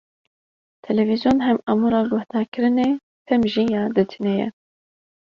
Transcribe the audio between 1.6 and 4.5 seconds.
amûra guhdarkirinê, hem jî ya dîtinê ye.